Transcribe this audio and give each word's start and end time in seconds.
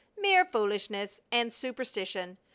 Mere 0.17 0.45
foolishness 0.45 1.21
and 1.31 1.53
superstition! 1.53 2.39